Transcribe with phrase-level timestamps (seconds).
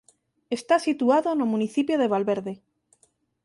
[0.57, 2.53] Está situado no municipio de Valverde.